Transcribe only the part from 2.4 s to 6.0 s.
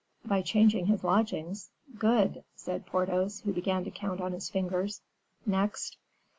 said Porthos, who began to count on his fingers; "next?"